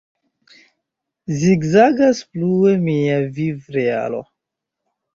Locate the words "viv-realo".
3.39-4.27